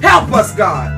Help 0.00 0.32
us, 0.32 0.54
God. 0.54 0.94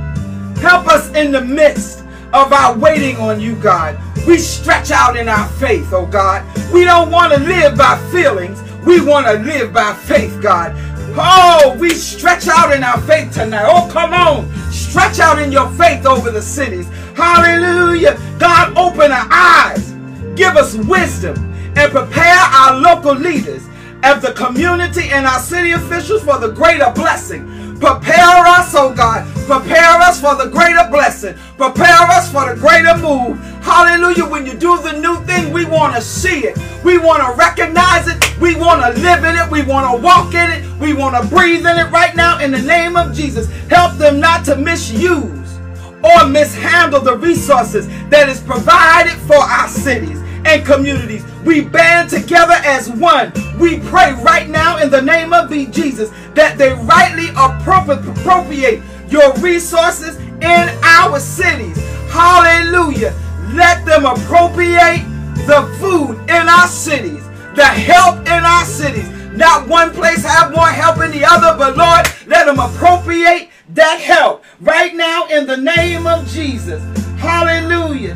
Help 0.58 0.86
us 0.88 1.10
in 1.14 1.32
the 1.32 1.40
midst 1.40 2.00
of 2.34 2.52
our 2.52 2.76
waiting 2.76 3.16
on 3.16 3.40
you, 3.40 3.56
God. 3.56 3.98
We 4.26 4.36
stretch 4.36 4.90
out 4.90 5.16
in 5.16 5.28
our 5.28 5.48
faith, 5.52 5.92
oh 5.92 6.06
God. 6.06 6.44
We 6.72 6.84
don't 6.84 7.10
want 7.10 7.32
to 7.32 7.40
live 7.40 7.78
by 7.78 7.96
feelings. 8.12 8.60
We 8.84 9.00
want 9.00 9.26
to 9.26 9.34
live 9.34 9.72
by 9.72 9.94
faith, 9.94 10.40
God. 10.42 10.74
Oh, 11.16 11.76
we 11.80 11.90
stretch 11.90 12.46
out 12.46 12.74
in 12.74 12.84
our 12.84 13.00
faith 13.02 13.32
tonight. 13.32 13.64
Oh, 13.66 13.88
come 13.90 14.12
on. 14.12 14.52
Stretch 14.70 15.18
out 15.18 15.40
in 15.40 15.50
your 15.50 15.70
faith 15.72 16.04
over 16.04 16.30
the 16.30 16.42
cities. 16.42 16.88
Hallelujah. 17.14 18.20
God, 18.38 18.76
open 18.76 19.10
our 19.10 19.26
eyes. 19.30 19.92
Give 20.36 20.56
us 20.56 20.76
wisdom 20.76 21.49
and 21.80 21.90
prepare 21.92 22.36
our 22.36 22.76
local 22.76 23.14
leaders 23.14 23.66
of 24.04 24.22
the 24.22 24.32
community 24.34 25.08
and 25.10 25.26
our 25.26 25.40
city 25.40 25.72
officials 25.72 26.22
for 26.22 26.38
the 26.38 26.52
greater 26.52 26.90
blessing 26.92 27.60
Prepare 27.80 28.44
us, 28.44 28.74
oh 28.76 28.92
God. 28.94 29.26
Prepare 29.46 30.02
us 30.02 30.20
for 30.20 30.34
the 30.34 30.50
greater 30.50 30.86
blessing. 30.90 31.34
Prepare 31.56 32.02
us 32.12 32.30
for 32.30 32.46
the 32.46 32.60
greater 32.60 32.94
move. 32.98 33.38
Hallelujah. 33.64 34.26
When 34.26 34.44
you 34.44 34.52
do 34.52 34.76
the 34.82 34.92
new 35.00 35.16
thing, 35.24 35.50
we 35.50 35.64
want 35.64 35.94
to 35.96 36.02
see 36.02 36.40
it. 36.40 36.58
We 36.84 36.98
want 36.98 37.22
to 37.22 37.32
recognize 37.38 38.06
it. 38.06 38.38
We 38.38 38.54
want 38.54 38.82
to 38.82 39.00
live 39.00 39.24
in 39.24 39.34
it. 39.34 39.50
We 39.50 39.62
want 39.62 39.90
to 39.90 40.04
walk 40.04 40.34
in 40.34 40.50
it. 40.50 40.78
We 40.78 40.92
want 40.92 41.16
to 41.16 41.26
breathe 41.34 41.64
in 41.64 41.78
it 41.78 41.90
right 41.90 42.14
now 42.14 42.38
in 42.38 42.50
the 42.50 42.60
name 42.60 42.98
of 42.98 43.14
Jesus. 43.14 43.50
Help 43.70 43.96
them 43.96 44.20
not 44.20 44.44
to 44.44 44.56
misuse 44.56 45.58
or 46.04 46.28
mishandle 46.28 47.00
the 47.00 47.16
resources 47.16 47.88
that 48.10 48.28
is 48.28 48.40
provided 48.40 49.16
for 49.22 49.36
our 49.36 49.68
cities 49.68 50.19
and 50.44 50.64
communities. 50.64 51.24
We 51.44 51.62
band 51.62 52.10
together 52.10 52.56
as 52.64 52.90
one. 52.90 53.32
We 53.58 53.80
pray 53.80 54.12
right 54.22 54.48
now 54.48 54.78
in 54.78 54.90
the 54.90 55.02
name 55.02 55.32
of 55.32 55.48
the 55.50 55.66
Jesus 55.66 56.10
that 56.34 56.58
they 56.58 56.72
rightly 56.72 57.28
appropriate 57.36 58.82
your 59.08 59.32
resources 59.34 60.16
in 60.16 60.68
our 60.82 61.18
cities. 61.20 61.76
Hallelujah. 62.10 63.14
Let 63.54 63.84
them 63.84 64.06
appropriate 64.06 65.04
the 65.46 65.66
food 65.80 66.18
in 66.30 66.48
our 66.48 66.68
cities, 66.68 67.24
the 67.54 67.64
help 67.64 68.20
in 68.20 68.44
our 68.44 68.64
cities. 68.64 69.08
Not 69.32 69.68
one 69.68 69.92
place 69.92 70.24
have 70.24 70.52
more 70.54 70.68
help 70.68 70.98
than 70.98 71.12
the 71.12 71.24
other, 71.24 71.56
but 71.56 71.76
Lord, 71.76 72.06
let 72.26 72.46
them 72.46 72.58
appropriate 72.58 73.48
that 73.70 74.00
help 74.00 74.44
right 74.60 74.94
now 74.94 75.26
in 75.26 75.46
the 75.46 75.56
name 75.56 76.06
of 76.06 76.26
Jesus. 76.28 76.82
Hallelujah. 77.18 78.14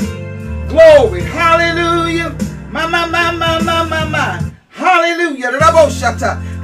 Glory. 0.74 1.22
Hallelujah. 1.22 2.36
My, 2.68 2.84
my, 2.88 3.06
my, 3.06 3.30
my, 3.30 3.62
my, 3.62 3.84
my, 3.84 4.04
my. 4.08 4.52
Hallelujah. 4.70 5.52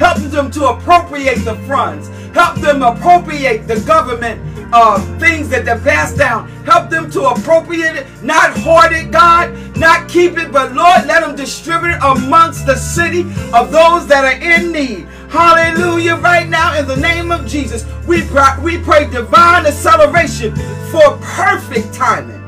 Help 0.01 0.19
them 0.33 0.51
to 0.51 0.67
appropriate 0.67 1.45
the 1.45 1.55
funds. 1.69 2.09
Help 2.35 2.57
them 2.57 2.83
appropriate 2.83 3.69
the 3.69 3.79
government 3.87 4.41
uh, 4.73 4.99
things 5.21 5.49
that 5.51 5.65
they 5.65 5.79
pass 5.89 6.13
down. 6.13 6.49
Help 6.65 6.91
them 6.91 7.09
to 7.13 7.23
appropriate 7.23 7.95
it, 7.95 8.07
not 8.25 8.51
hoard 8.59 8.91
it, 8.91 9.13
God, 9.13 9.55
not 9.77 10.09
keep 10.09 10.37
it, 10.39 10.51
but 10.51 10.75
Lord, 10.75 11.07
let 11.07 11.21
them 11.21 11.37
distribute 11.37 11.91
it 11.91 12.03
amongst 12.03 12.67
the 12.67 12.75
city 12.75 13.21
of 13.55 13.71
those 13.71 14.09
that 14.09 14.25
are 14.25 14.43
in 14.43 14.73
need. 14.73 15.07
Hallelujah. 15.31 16.17
Right 16.17 16.49
now, 16.49 16.77
in 16.77 16.89
the 16.89 16.97
name 16.97 17.31
of 17.31 17.47
Jesus, 17.47 17.87
we 18.09 18.23
pray, 18.27 18.57
we 18.61 18.79
pray 18.79 19.09
divine 19.09 19.67
acceleration 19.67 20.57
for 20.91 21.17
perfect 21.23 21.95
timing. 21.95 22.40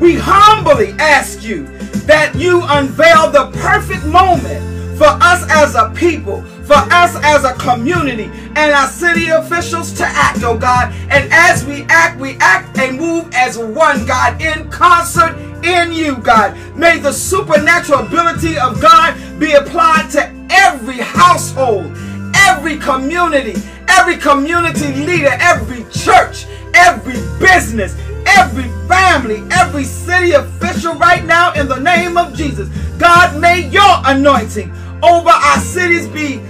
We 0.00 0.14
humbly 0.14 0.92
ask 0.98 1.42
you 1.42 1.64
that 2.06 2.34
you 2.36 2.62
unveil 2.64 3.30
the 3.30 3.50
perfect 3.58 4.04
moment 4.06 4.96
for 4.96 5.06
us 5.06 5.44
as 5.50 5.74
a 5.74 5.92
people, 5.94 6.42
for 6.64 6.76
us 6.76 7.16
as 7.22 7.44
a 7.44 7.54
community, 7.54 8.30
and 8.56 8.72
our 8.72 8.88
city 8.88 9.28
officials 9.28 9.92
to 9.94 10.04
act, 10.04 10.42
oh 10.42 10.56
God. 10.56 10.92
And 11.10 11.28
as 11.32 11.64
we 11.64 11.82
act, 11.88 12.18
we 12.20 12.36
act 12.40 12.78
and 12.78 12.98
move 12.98 13.28
as 13.32 13.58
one, 13.58 14.06
God, 14.06 14.40
in 14.40 14.68
concert 14.70 15.36
in 15.64 15.92
you, 15.92 16.16
God. 16.16 16.56
May 16.76 16.98
the 16.98 17.12
supernatural 17.12 18.06
ability 18.06 18.58
of 18.58 18.80
God 18.80 19.16
be 19.38 19.52
applied 19.52 20.10
to 20.12 20.32
every 20.50 20.98
household, 20.98 21.92
every 22.34 22.78
community, 22.78 23.60
every 23.88 24.16
community 24.16 24.94
leader, 25.04 25.36
every 25.40 25.84
church, 25.90 26.46
every 26.74 27.18
business, 27.40 27.96
every 28.38 28.68
family, 28.86 29.42
every 29.50 29.82
city 29.82 30.32
official 30.32 30.94
right 30.94 31.24
now 31.24 31.52
in 31.54 31.66
the 31.66 31.78
name 31.78 32.16
of 32.16 32.34
Jesus. 32.34 32.68
God, 32.96 33.40
may 33.40 33.68
your 33.68 33.94
anointing 34.04 34.70
over 35.02 35.28
our 35.28 35.58
cities 35.58 36.06
be 36.08 36.40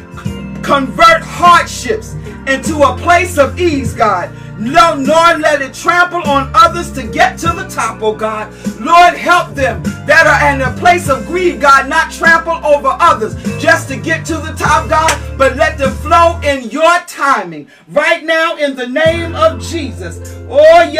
convert 0.62 1.22
hardships 1.22 2.12
into 2.46 2.82
a 2.82 2.96
place 2.98 3.38
of 3.38 3.58
ease, 3.58 3.94
God. 3.94 4.30
No, 4.58 4.96
nor 4.96 5.38
let 5.38 5.62
it 5.62 5.72
trample 5.72 6.22
on 6.22 6.50
others 6.52 6.90
to 6.92 7.06
get 7.06 7.38
to 7.38 7.46
the 7.48 7.68
top, 7.68 8.02
oh 8.02 8.12
God. 8.14 8.52
Lord, 8.80 9.14
help 9.14 9.54
them 9.54 9.82
that 10.06 10.26
are 10.26 10.52
in 10.52 10.62
a 10.62 10.76
place 10.80 11.08
of 11.08 11.26
greed, 11.26 11.60
God, 11.60 11.88
not 11.88 12.10
trample 12.10 12.54
over 12.66 12.88
others 12.98 13.36
just 13.60 13.88
to 13.88 13.96
get 13.96 14.26
to 14.26 14.34
the 14.34 14.54
top, 14.58 14.88
God, 14.88 15.38
but 15.38 15.54
let 15.56 15.78
them 15.78 15.92
flow 15.92 16.40
in 16.40 16.70
your 16.70 16.98
timing 17.06 17.68
right 17.88 18.24
now 18.24 18.56
in 18.56 18.74
the 18.74 18.86
name 18.88 19.36
of 19.36 19.62
Jesus. 19.62 20.34
Oh, 20.50 20.90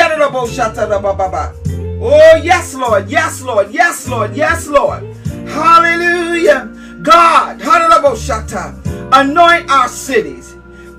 Oh, 2.01 2.41
yes, 2.43 2.75
Lord. 2.75 3.11
Yes, 3.11 3.43
Lord. 3.43 3.73
Yes, 3.73 4.09
Lord. 4.09 4.37
Yes, 4.37 4.69
Lord. 4.69 5.03
Hallelujah. 5.49 6.67
God, 7.03 7.61
anoint 9.13 9.69
our 9.71 9.89
cities 9.89 10.58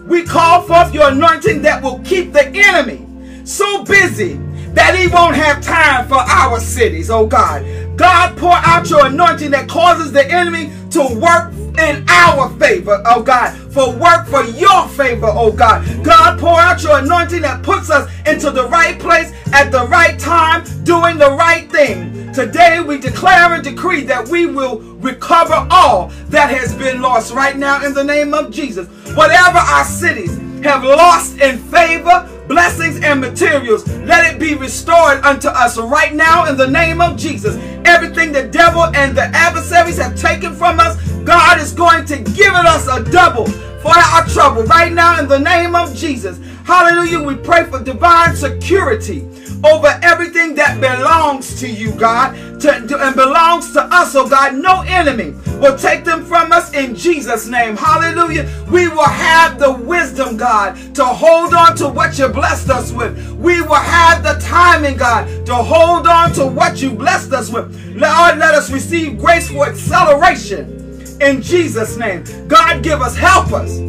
we 0.10 0.24
call 0.24 0.64
forth 0.64 0.94
your 0.94 1.10
anointing 1.10 1.62
that 1.62 1.82
will 1.84 2.00
keep 2.00 2.34
the 2.34 2.48
enemy 2.48 3.06
so 3.46 3.84
busy 3.84 4.34
that 4.74 4.96
he 4.96 5.08
won't 5.08 5.36
have 5.36 5.62
time 5.62 6.08
for 6.08 6.16
our 6.18 6.60
cities, 6.60 7.10
oh 7.10 7.26
God. 7.28 7.66
God, 7.98 8.38
pour 8.38 8.54
out 8.54 8.90
your 8.90 9.06
anointing 9.06 9.52
that 9.52 9.70
causes 9.70 10.12
the 10.12 10.26
enemy 10.32 10.72
to 10.92 11.02
work 11.20 11.54
in 11.80 12.06
our 12.10 12.50
favor, 12.60 13.02
oh 13.06 13.22
God, 13.22 13.56
for 13.72 13.92
work 13.96 14.28
for 14.28 14.44
your 14.44 14.88
favor, 14.90 15.30
oh 15.32 15.52
God. 15.52 15.86
God, 16.04 16.40
pour 16.40 16.60
out 16.60 16.82
your 16.84 17.00
anointing 17.00 17.42
that 17.42 17.62
puts 17.64 17.90
us 17.90 18.10
into 18.28 18.52
the 18.52 18.68
right 18.68 19.00
place 19.00 19.32
at 19.54 19.72
the 19.72 19.86
right 19.88 20.20
time, 20.20 20.64
doing 20.84 21.18
the 21.18 21.32
right 21.32 21.72
thing. 21.72 22.19
Today 22.40 22.80
we 22.80 22.98
declare 22.98 23.54
and 23.54 23.62
decree 23.62 24.06
that 24.06 24.30
we 24.30 24.46
will 24.46 24.80
recover 25.02 25.68
all 25.70 26.08
that 26.30 26.50
has 26.50 26.74
been 26.74 27.02
lost 27.02 27.34
right 27.34 27.58
now 27.58 27.86
in 27.86 27.94
the 27.94 28.02
name 28.02 28.34
of 28.34 28.50
Jesus. 28.50 28.88
Whatever 29.14 29.58
our 29.58 29.84
cities 29.84 30.38
have 30.64 30.86
lost 30.86 31.38
in 31.42 31.58
favor, 31.58 32.30
blessings, 32.48 33.04
and 33.04 33.20
materials, 33.20 33.86
let 34.06 34.34
it 34.34 34.40
be 34.40 34.56
restored 34.56 35.22
unto 35.26 35.50
us 35.50 35.78
right 35.78 36.14
now 36.14 36.46
in 36.46 36.56
the 36.56 36.66
name 36.66 37.02
of 37.02 37.18
Jesus. 37.18 37.58
Everything 37.84 38.32
the 38.32 38.44
devil 38.44 38.86
and 38.86 39.18
the 39.18 39.26
adversaries 39.34 39.98
have 39.98 40.16
taken 40.16 40.56
from 40.56 40.80
us, 40.80 40.96
God 41.26 41.60
is 41.60 41.74
going 41.74 42.06
to 42.06 42.16
give 42.20 42.54
it 42.54 42.66
us 42.66 42.88
a 42.88 43.04
double 43.12 43.48
for 43.82 43.92
our 43.92 44.26
trouble 44.28 44.64
right 44.64 44.94
now 44.94 45.20
in 45.20 45.28
the 45.28 45.40
name 45.40 45.76
of 45.76 45.94
Jesus. 45.94 46.40
Hallelujah. 46.70 47.20
We 47.24 47.34
pray 47.34 47.64
for 47.64 47.84
divine 47.84 48.36
security 48.36 49.28
over 49.64 49.88
everything 50.04 50.54
that 50.54 50.80
belongs 50.80 51.60
to 51.62 51.68
you, 51.68 51.92
God, 51.94 52.36
to, 52.62 52.88
to, 52.88 53.08
and 53.08 53.16
belongs 53.16 53.74
to 53.74 53.82
us, 53.86 54.16
oh 54.16 54.30
God. 54.30 54.54
No 54.54 54.82
enemy 54.82 55.32
will 55.60 55.76
take 55.76 56.06
them 56.06 56.24
from 56.24 56.52
us 56.52 56.72
in 56.76 56.94
Jesus' 56.94 57.48
name. 57.48 57.76
Hallelujah. 57.76 58.48
We 58.72 58.88
will 58.88 59.04
have 59.04 59.58
the 59.58 59.72
wisdom, 59.72 60.38
God, 60.38 60.76
to 60.94 61.06
hold 61.06 61.56
on 61.56 61.76
to 61.78 61.90
what 61.90 62.20
you 62.20 62.28
blessed 62.28 62.70
us 62.70 62.92
with. 62.92 63.18
We 63.32 63.62
will 63.62 63.74
have 63.74 64.22
the 64.22 64.40
timing, 64.40 64.98
God, 64.98 65.48
to 65.48 65.56
hold 65.56 66.06
on 66.06 66.34
to 66.34 66.46
what 66.46 66.84
you 66.84 66.92
blessed 66.92 67.34
us 67.34 67.52
with. 67.52 67.66
Lord, 67.96 68.04
uh, 68.04 68.36
let 68.38 68.54
us 68.54 68.70
receive 68.70 69.18
grace 69.18 69.50
for 69.50 69.68
acceleration 69.68 71.18
in 71.20 71.42
Jesus' 71.42 71.98
name. 71.98 72.24
God, 72.48 72.84
give 72.84 73.02
us, 73.02 73.18
help 73.18 73.54
us 73.54 73.80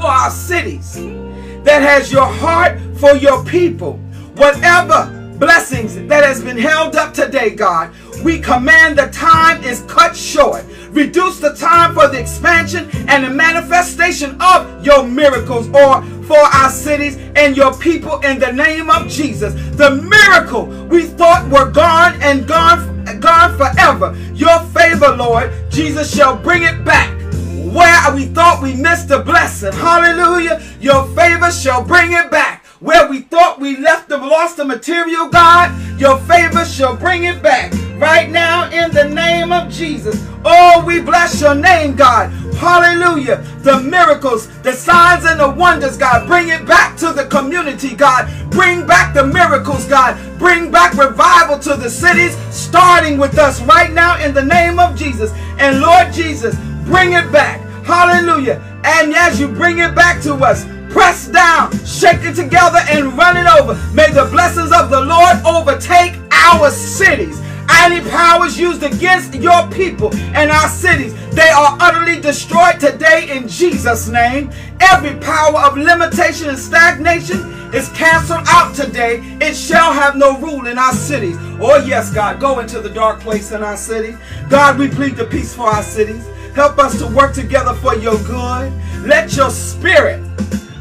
for 0.00 0.06
our 0.06 0.30
cities 0.30 1.25
that 1.66 1.82
has 1.82 2.12
your 2.12 2.24
heart 2.24 2.78
for 2.96 3.16
your 3.16 3.44
people. 3.44 3.94
Whatever 4.36 5.12
blessings 5.36 5.96
that 6.06 6.24
has 6.24 6.42
been 6.42 6.56
held 6.56 6.94
up 6.94 7.12
today, 7.12 7.50
God, 7.50 7.92
we 8.22 8.38
command 8.38 8.96
the 8.96 9.08
time 9.08 9.62
is 9.64 9.82
cut 9.88 10.16
short. 10.16 10.64
Reduce 10.90 11.40
the 11.40 11.54
time 11.54 11.92
for 11.92 12.06
the 12.06 12.20
expansion 12.20 12.88
and 13.08 13.24
the 13.24 13.30
manifestation 13.30 14.40
of 14.40 14.86
your 14.86 15.04
miracles 15.06 15.66
or 15.70 16.02
for 16.22 16.38
our 16.38 16.70
cities 16.70 17.16
and 17.34 17.56
your 17.56 17.74
people 17.78 18.20
in 18.20 18.38
the 18.38 18.52
name 18.52 18.88
of 18.88 19.08
Jesus. 19.08 19.52
The 19.76 19.90
miracle 19.90 20.66
we 20.86 21.02
thought 21.02 21.50
were 21.50 21.70
gone 21.70 22.14
and 22.22 22.46
gone, 22.46 23.04
gone 23.18 23.56
forever. 23.58 24.16
Your 24.34 24.60
favor, 24.66 25.16
Lord, 25.16 25.52
Jesus 25.68 26.14
shall 26.14 26.36
bring 26.36 26.62
it 26.62 26.84
back 26.84 27.15
where 27.76 28.14
we 28.14 28.24
thought 28.26 28.62
we 28.62 28.74
missed 28.74 29.10
a 29.10 29.20
blessing. 29.20 29.72
Hallelujah. 29.72 30.62
Your 30.80 31.06
favor 31.08 31.50
shall 31.52 31.84
bring 31.84 32.12
it 32.12 32.30
back. 32.30 32.64
Where 32.80 33.08
we 33.08 33.20
thought 33.22 33.60
we 33.60 33.76
left 33.76 34.08
the 34.08 34.18
lost 34.18 34.58
the 34.58 34.64
material, 34.64 35.28
God, 35.28 35.72
Your 36.00 36.18
favor 36.20 36.64
shall 36.64 36.96
bring 36.96 37.24
it 37.24 37.42
back 37.42 37.72
right 37.98 38.30
now 38.30 38.70
in 38.70 38.92
the 38.92 39.04
name 39.04 39.52
of 39.52 39.70
Jesus. 39.72 40.22
Oh, 40.44 40.84
we 40.86 41.00
bless 41.00 41.40
your 41.40 41.54
name, 41.54 41.96
God. 41.96 42.30
Hallelujah. 42.56 43.38
The 43.62 43.80
miracles, 43.80 44.48
the 44.62 44.72
signs, 44.72 45.24
and 45.24 45.40
the 45.40 45.50
wonders, 45.50 45.96
God. 45.96 46.26
Bring 46.26 46.48
it 46.50 46.66
back 46.66 46.96
to 46.98 47.12
the 47.12 47.26
community, 47.26 47.94
God. 47.94 48.30
Bring 48.50 48.86
back 48.86 49.14
the 49.14 49.26
miracles, 49.26 49.86
God. 49.86 50.16
Bring 50.38 50.70
back 50.70 50.94
revival 50.94 51.58
to 51.60 51.76
the 51.76 51.90
cities, 51.90 52.36
starting 52.54 53.18
with 53.18 53.38
us 53.38 53.60
right 53.62 53.92
now 53.92 54.22
in 54.24 54.34
the 54.34 54.44
name 54.44 54.78
of 54.78 54.96
Jesus. 54.96 55.32
And 55.58 55.80
Lord 55.80 56.12
Jesus, 56.12 56.54
bring 56.84 57.14
it 57.14 57.30
back. 57.32 57.65
Hallelujah. 57.86 58.60
And 58.84 59.14
as 59.14 59.38
you 59.40 59.48
bring 59.48 59.78
it 59.78 59.94
back 59.94 60.20
to 60.22 60.34
us, 60.34 60.64
press 60.90 61.28
down, 61.28 61.70
shake 61.84 62.24
it 62.24 62.34
together, 62.34 62.80
and 62.90 63.16
run 63.16 63.36
it 63.36 63.46
over. 63.46 63.74
May 63.94 64.10
the 64.10 64.28
blessings 64.30 64.72
of 64.72 64.90
the 64.90 65.00
Lord 65.00 65.36
overtake 65.46 66.18
our 66.32 66.70
cities. 66.70 67.40
Any 67.68 68.00
powers 68.10 68.58
used 68.58 68.82
against 68.82 69.34
your 69.34 69.68
people 69.70 70.14
and 70.34 70.50
our 70.50 70.68
cities, 70.68 71.14
they 71.30 71.48
are 71.48 71.76
utterly 71.80 72.20
destroyed 72.20 72.80
today 72.80 73.28
in 73.36 73.48
Jesus' 73.48 74.08
name. 74.08 74.50
Every 74.80 75.14
power 75.20 75.58
of 75.60 75.76
limitation 75.76 76.48
and 76.48 76.58
stagnation 76.58 77.38
is 77.74 77.88
canceled 77.90 78.44
out 78.48 78.74
today. 78.74 79.20
It 79.40 79.54
shall 79.54 79.92
have 79.92 80.16
no 80.16 80.38
rule 80.38 80.66
in 80.66 80.78
our 80.78 80.92
cities. 80.92 81.36
Oh, 81.60 81.84
yes, 81.86 82.12
God, 82.12 82.40
go 82.40 82.60
into 82.60 82.80
the 82.80 82.90
dark 82.90 83.20
place 83.20 83.52
in 83.52 83.62
our 83.62 83.76
city. 83.76 84.16
God, 84.48 84.78
we 84.78 84.88
plead 84.88 85.16
the 85.16 85.26
peace 85.26 85.54
for 85.54 85.66
our 85.68 85.82
cities. 85.82 86.24
Help 86.56 86.78
us 86.78 86.98
to 86.98 87.06
work 87.06 87.34
together 87.34 87.74
for 87.74 87.94
your 87.96 88.16
good. 88.20 88.72
Let 89.04 89.36
your 89.36 89.50
spirit 89.50 90.24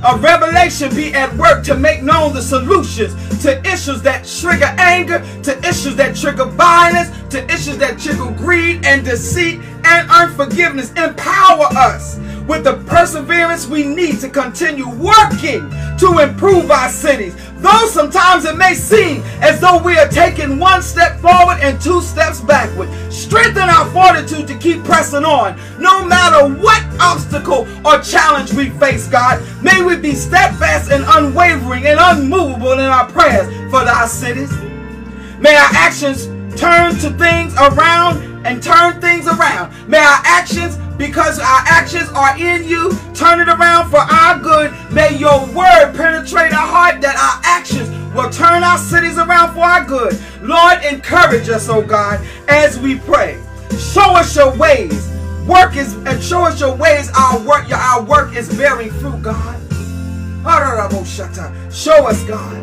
a 0.06 0.18
revelation 0.18 0.96
be 0.96 1.14
at 1.14 1.36
work 1.36 1.66
to 1.66 1.76
make 1.76 2.02
known 2.02 2.34
the 2.34 2.42
solutions 2.42 3.14
to 3.44 3.60
issues 3.68 4.02
that 4.04 4.26
trigger 4.26 4.74
anger, 4.78 5.20
to 5.44 5.60
issues 5.68 5.98
that 5.98 6.16
trigger 6.16 6.46
violence, 6.46 7.10
to 7.30 7.44
issues 7.54 7.78
that 7.80 8.00
trigger 8.00 8.32
greed 8.38 8.86
and 8.86 9.04
deceit 9.04 9.60
and 9.86 10.10
unforgiveness. 10.10 10.92
Empower 10.92 11.68
us 11.78 12.20
with 12.48 12.64
the 12.64 12.76
perseverance 12.88 13.68
we 13.68 13.84
need 13.84 14.20
to 14.20 14.30
continue 14.30 14.88
working 14.88 15.70
to 15.98 16.20
improve 16.20 16.70
our 16.70 16.90
cities. 16.90 17.36
Though 17.58 17.88
sometimes 17.88 18.46
it 18.46 18.58
may 18.58 18.76
seem 18.76 19.24
as 19.42 19.60
though 19.60 19.82
we 19.82 19.98
are 19.98 20.08
taking 20.08 20.60
one 20.60 20.82
step 20.82 21.20
forward 21.20 21.58
and 21.62 21.82
two 21.82 22.02
steps 22.02 22.42
backward. 22.42 22.90
Strengthen 23.12 23.70
our 23.70 23.90
fortitude 23.92 24.48
to 24.48 24.58
keep 24.60 24.84
pressing 24.84 25.24
on, 25.24 25.60
no 25.80 26.06
matter 26.06 26.54
what 26.62 26.84
obstacle 27.00 27.68
or 27.86 28.00
challenge 28.02 28.54
we 28.54 28.70
face, 28.72 29.08
God. 29.08 29.42
May 29.64 29.82
we 29.82 29.96
be 29.98 30.14
steadfast 30.14 30.92
and 30.92 31.04
unwavering 31.08 31.88
and 31.88 32.00
unmovable 32.00 32.74
in 32.74 32.80
our 32.80 33.10
prayers 33.10 33.48
for 33.72 33.80
our 33.80 34.08
cities. 34.08 34.52
May 35.40 35.56
our 35.56 35.70
actions 35.74 36.28
turn 36.60 36.96
to 37.00 37.10
things 37.18 37.54
around 37.56 38.35
and 38.46 38.62
turn 38.62 39.02
things 39.02 39.28
around. 39.28 39.74
May 39.90 39.98
our 39.98 40.22
actions 40.24 40.78
because 40.98 41.40
our 41.40 41.64
actions 41.66 42.08
are 42.10 42.38
in 42.38 42.64
you. 42.64 42.92
Turn 43.14 43.42
it 43.42 43.50
around 43.50 43.90
for 43.90 43.98
our 43.98 44.40
good. 44.40 44.72
May 44.92 45.18
your 45.18 45.46
word 45.48 45.94
penetrate 45.94 46.54
our 46.54 46.68
heart 46.68 47.02
that 47.02 47.16
our 47.18 47.42
actions 47.44 47.90
will 48.16 48.30
turn 48.30 48.64
our 48.64 48.78
cities 48.78 49.18
around 49.18 49.54
for 49.54 49.62
our 49.62 49.84
good. 49.84 50.18
Lord, 50.42 50.84
encourage 50.86 51.50
us, 51.50 51.68
oh 51.68 51.82
God, 51.82 52.26
as 52.48 52.80
we 52.80 53.00
pray. 53.00 53.42
Show 53.78 54.16
us 54.16 54.36
your 54.36 54.56
ways. 54.56 55.12
Work 55.48 55.76
is 55.76 55.96
and 56.06 56.24
show 56.24 56.44
us 56.46 56.60
your 56.60 56.76
ways. 56.76 57.12
Our 57.18 57.40
work, 57.46 57.70
our 57.72 58.04
work 58.04 58.36
is 58.36 58.56
bearing 58.56 58.92
fruit, 58.92 59.22
God. 59.22 59.62
Show 61.72 62.08
us, 62.08 62.24
God. 62.24 62.62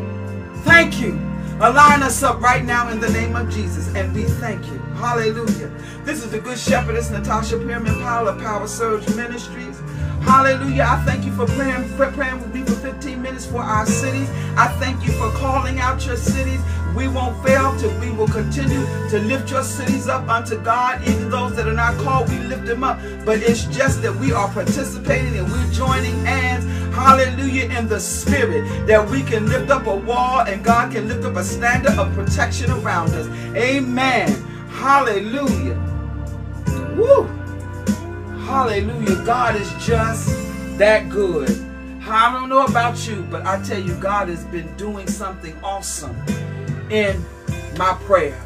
Thank 0.65 1.01
you. 1.01 1.13
Align 1.61 2.03
us 2.03 2.23
up 2.23 2.41
right 2.41 2.65
now 2.65 2.89
in 2.89 2.99
the 2.99 3.11
name 3.11 3.37
of 3.37 3.51
Jesus, 3.51 3.95
and 3.95 4.13
we 4.15 4.25
thank 4.25 4.65
you. 4.67 4.82
Hallelujah. 5.03 5.69
This 6.05 6.25
is 6.25 6.31
the 6.31 6.39
Good 6.39 6.57
Shepherdess, 6.57 7.11
Natasha 7.11 7.57
Pierman 7.57 8.01
Powell 8.03 8.29
of 8.29 8.39
Power 8.39 8.69
Surge 8.69 9.05
Ministries. 9.17 9.81
Hallelujah. 10.21 10.87
I 10.89 11.05
thank 11.05 11.25
you 11.25 11.33
for 11.33 11.45
praying, 11.45 11.89
for 11.97 12.13
praying 12.13 12.41
with 12.41 12.55
me 12.55 12.63
for 12.63 12.75
15 12.75 13.21
minutes 13.21 13.45
for 13.45 13.65
our 13.65 13.85
cities. 13.85 14.31
I 14.57 14.69
thank 14.79 15.05
you 15.05 15.11
for 15.15 15.29
calling 15.33 15.81
out 15.81 16.07
your 16.07 16.17
cities. 16.17 16.61
We 16.95 17.09
won't 17.09 17.37
fail 17.45 17.77
to 17.79 17.89
we 17.99 18.13
will 18.13 18.29
continue 18.29 18.87
to 19.11 19.19
lift 19.19 19.51
your 19.51 19.65
cities 19.65 20.07
up 20.07 20.29
unto 20.29 20.57
God. 20.63 21.03
Even 21.03 21.31
those 21.31 21.57
that 21.57 21.67
are 21.67 21.75
not 21.75 21.97
called, 21.99 22.29
we 22.29 22.39
lift 22.39 22.67
them 22.67 22.85
up. 22.85 23.01
But 23.25 23.43
it's 23.43 23.65
just 23.65 24.03
that 24.03 24.15
we 24.15 24.33
are 24.33 24.49
participating 24.53 25.37
and 25.37 25.51
we're 25.51 25.73
joining 25.73 26.15
hands, 26.25 26.65
hallelujah, 26.95 27.77
in 27.77 27.89
the 27.89 27.99
spirit. 27.99 28.87
That 28.87 29.11
we 29.11 29.23
can 29.25 29.49
lift 29.49 29.69
up 29.69 29.89
a 29.89 29.97
wall 29.97 30.43
and 30.43 30.65
God 30.65 30.93
can 30.93 31.09
lift 31.09 31.25
up 31.25 31.35
a 31.35 31.43
standard 31.43 31.99
of 31.99 32.15
protection 32.15 32.71
around 32.71 33.11
us. 33.15 33.27
Amen. 33.57 34.52
Hallelujah. 34.73 35.79
Woo. 36.97 37.25
Hallelujah. 38.45 39.25
God 39.25 39.57
is 39.57 39.73
just 39.85 40.29
that 40.79 41.09
good. 41.09 41.51
I 42.05 42.33
don't 42.33 42.49
know 42.49 42.65
about 42.65 43.07
you, 43.07 43.23
but 43.31 43.47
I 43.47 43.63
tell 43.63 43.81
you, 43.81 43.95
God 43.95 44.29
has 44.29 44.45
been 44.45 44.77
doing 44.77 45.07
something 45.07 45.57
awesome 45.63 46.17
in 46.91 47.25
my 47.79 47.97
prayer. 48.05 48.39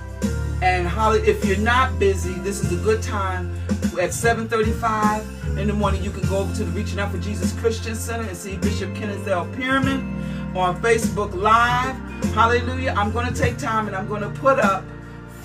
And 0.63 0.87
holly, 0.87 1.21
if 1.21 1.45
you're 1.45 1.59
not 1.59 1.99
busy, 1.99 2.35
this 2.35 2.63
is 2.63 2.73
a 2.73 2.83
good 2.83 3.03
time. 3.03 3.53
At 4.01 4.11
7:35 4.11 5.59
in 5.59 5.67
the 5.67 5.73
morning, 5.73 6.05
you 6.05 6.11
can 6.11 6.29
go 6.29 6.39
over 6.39 6.55
to 6.57 6.65
the 6.65 6.71
Reaching 6.73 6.99
Out 6.99 7.11
for 7.11 7.19
Jesus 7.19 7.53
Christian 7.59 7.95
Center 7.95 8.29
and 8.29 8.37
see 8.37 8.57
Bishop 8.57 8.95
Kenneth 8.95 9.27
L. 9.27 9.47
Pierman 9.47 10.05
on 10.55 10.81
Facebook 10.83 11.35
Live. 11.35 11.97
Hallelujah. 12.35 12.95
I'm 12.97 13.11
going 13.11 13.27
to 13.27 13.35
take 13.35 13.57
time 13.57 13.87
and 13.87 13.97
I'm 13.97 14.07
going 14.07 14.23
to 14.23 14.29
put 14.41 14.59
up 14.59 14.85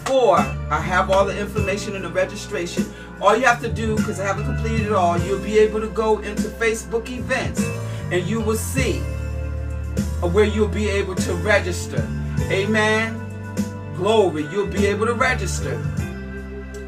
for 0.05 0.37
I 0.71 0.79
have 0.79 1.11
all 1.11 1.25
the 1.25 1.37
information 1.37 1.95
in 1.95 2.01
the 2.01 2.09
registration 2.09 2.85
all 3.21 3.37
you 3.37 3.45
have 3.45 3.61
to 3.61 3.71
do, 3.71 3.95
because 3.95 4.19
I 4.19 4.25
haven't 4.25 4.45
completed 4.45 4.87
it 4.87 4.93
all, 4.93 5.17
you'll 5.19 5.43
be 5.43 5.59
able 5.59 5.79
to 5.79 5.89
go 5.89 6.17
into 6.19 6.43
Facebook 6.43 7.07
events 7.09 7.63
and 8.11 8.25
you 8.25 8.41
will 8.41 8.55
see 8.55 8.99
where 10.21 10.45
you'll 10.45 10.67
be 10.67 10.89
able 10.89 11.15
to 11.15 11.33
register. 11.35 12.07
Amen. 12.49 13.15
Glory. 13.95 14.47
You'll 14.47 14.67
be 14.67 14.87
able 14.87 15.05
to 15.05 15.13
register. 15.13 15.75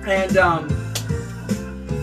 And 0.08 0.38
um, 0.38 0.70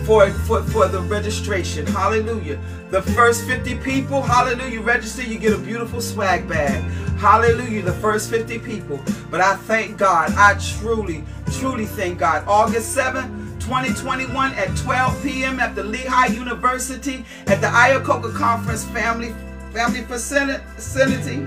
for, 0.05 0.29
for, 0.31 0.63
for 0.63 0.87
the 0.87 1.01
registration. 1.01 1.85
Hallelujah. 1.85 2.59
The 2.91 3.01
first 3.01 3.45
50 3.45 3.75
people, 3.75 4.21
hallelujah, 4.21 4.69
you 4.69 4.81
register, 4.81 5.23
you 5.23 5.39
get 5.39 5.53
a 5.53 5.57
beautiful 5.57 6.01
swag 6.01 6.45
bag. 6.49 6.83
Hallelujah, 7.17 7.83
the 7.83 7.93
first 7.93 8.29
50 8.29 8.59
people. 8.59 8.99
But 9.29 9.39
I 9.39 9.55
thank 9.55 9.97
God. 9.97 10.33
I 10.35 10.55
truly, 10.55 11.23
truly 11.53 11.85
thank 11.85 12.19
God. 12.19 12.43
August 12.49 12.95
7th, 12.97 13.61
2021 13.61 14.53
at 14.55 14.75
12 14.75 15.23
p.m. 15.23 15.61
at 15.61 15.73
the 15.73 15.83
Lehigh 15.85 16.33
University 16.33 17.23
at 17.47 17.61
the 17.61 17.67
Iacocca 17.67 18.35
Conference 18.35 18.83
Family 18.83 19.33
Family 19.71 20.01
Facility. 20.01 21.45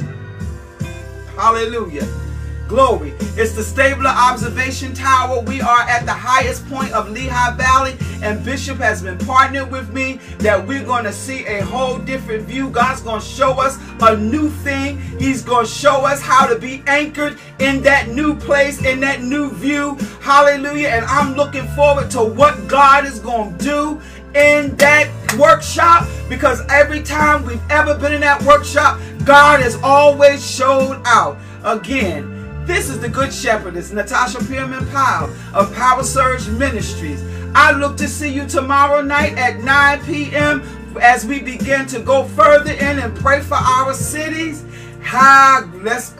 Hallelujah. 1.36 2.06
Glory. 2.68 3.12
It's 3.36 3.52
the 3.52 3.62
Stabler 3.62 4.10
Observation 4.10 4.94
Tower. 4.94 5.40
We 5.40 5.60
are 5.60 5.80
at 5.82 6.06
the 6.06 6.12
highest 6.12 6.66
point 6.68 6.92
of 6.92 7.10
Lehigh 7.10 7.54
Valley, 7.56 7.94
and 8.22 8.42
Bishop 8.42 8.78
has 8.78 9.02
been 9.02 9.18
partnered 9.18 9.70
with 9.70 9.92
me 9.92 10.18
that 10.38 10.66
we're 10.66 10.84
going 10.84 11.04
to 11.04 11.12
see 11.12 11.44
a 11.44 11.62
whole 11.64 11.98
different 11.98 12.44
view. 12.44 12.70
God's 12.70 13.02
going 13.02 13.20
to 13.20 13.26
show 13.26 13.60
us 13.60 13.78
a 14.00 14.16
new 14.16 14.48
thing. 14.48 14.98
He's 15.18 15.42
going 15.42 15.66
to 15.66 15.70
show 15.70 16.06
us 16.06 16.22
how 16.22 16.46
to 16.46 16.58
be 16.58 16.82
anchored 16.86 17.38
in 17.58 17.82
that 17.82 18.08
new 18.08 18.34
place, 18.34 18.82
in 18.82 18.98
that 19.00 19.20
new 19.20 19.50
view. 19.50 19.96
Hallelujah. 20.22 20.88
And 20.88 21.04
I'm 21.04 21.34
looking 21.34 21.66
forward 21.68 22.10
to 22.12 22.24
what 22.24 22.66
God 22.66 23.04
is 23.04 23.18
going 23.18 23.58
to 23.58 23.64
do 23.64 24.00
in 24.34 24.74
that 24.76 25.08
workshop 25.38 26.08
because 26.28 26.62
every 26.70 27.02
time 27.02 27.44
we've 27.44 27.62
ever 27.70 27.96
been 27.96 28.12
in 28.12 28.20
that 28.22 28.42
workshop, 28.42 28.98
God 29.24 29.60
has 29.60 29.76
always 29.82 30.48
showed 30.48 31.00
out. 31.04 31.38
Again, 31.64 32.33
this 32.66 32.88
is 32.88 32.98
the 33.00 33.08
Good 33.08 33.32
Shepherdess, 33.32 33.92
Natasha 33.92 34.38
Pierman 34.38 34.90
Powell 34.90 35.30
of 35.54 35.74
Power 35.74 36.02
Surge 36.02 36.48
Ministries. 36.48 37.22
I 37.54 37.72
look 37.72 37.96
to 37.98 38.08
see 38.08 38.32
you 38.32 38.46
tomorrow 38.46 39.02
night 39.02 39.36
at 39.36 39.60
9 39.60 40.04
p.m. 40.04 40.62
as 41.00 41.26
we 41.26 41.40
begin 41.40 41.86
to 41.86 42.00
go 42.00 42.24
further 42.24 42.72
in 42.72 42.98
and 42.98 43.14
pray 43.16 43.40
for 43.40 43.56
our 43.56 43.92
cities. 43.94 44.64
Ha, 45.02 45.70
let's 45.82 46.14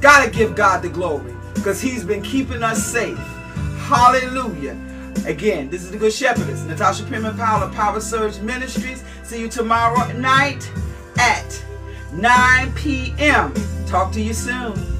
gotta 0.00 0.30
give 0.30 0.54
God 0.54 0.82
the 0.82 0.88
glory 0.88 1.34
because 1.54 1.80
He's 1.80 2.04
been 2.04 2.22
keeping 2.22 2.62
us 2.62 2.84
safe. 2.84 3.18
Hallelujah. 3.78 4.78
Again, 5.26 5.68
this 5.68 5.82
is 5.82 5.90
the 5.90 5.98
Good 5.98 6.12
Shepherdess, 6.12 6.64
Natasha 6.64 7.04
Pierman 7.04 7.36
Powell 7.36 7.64
of 7.64 7.74
Power 7.74 8.00
Surge 8.00 8.38
Ministries. 8.40 9.02
See 9.22 9.40
you 9.40 9.48
tomorrow 9.48 10.12
night 10.12 10.70
at 11.18 11.64
9 12.12 12.72
p.m. 12.74 13.52
Talk 13.86 14.12
to 14.12 14.20
you 14.20 14.32
soon. 14.32 14.99